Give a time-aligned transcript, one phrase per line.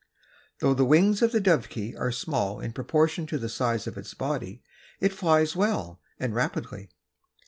[0.61, 4.15] Though the wings of the Dovekie are small in proportion to the size of its
[4.15, 4.63] body
[4.99, 6.89] it flies well and rapidly.